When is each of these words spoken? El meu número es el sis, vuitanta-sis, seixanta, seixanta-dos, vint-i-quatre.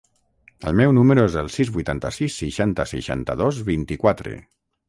El 0.69 0.79
meu 0.79 0.93
número 0.97 1.25
es 1.31 1.35
el 1.43 1.51
sis, 1.57 1.71
vuitanta-sis, 1.75 2.39
seixanta, 2.45 2.89
seixanta-dos, 2.95 3.63
vint-i-quatre. 3.73 4.39